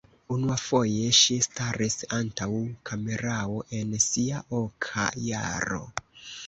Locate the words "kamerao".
2.91-3.61